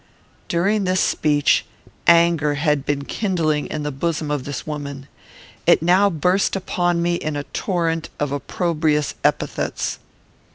[0.47, 1.63] During this speech,
[2.07, 5.07] anger had been kindling in the bosom of this woman.
[5.67, 9.99] It now burst upon me in a torrent of opprobrious epithets.